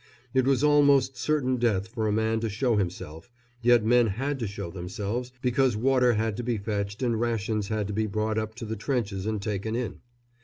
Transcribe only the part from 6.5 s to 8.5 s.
fetched and rations had to be brought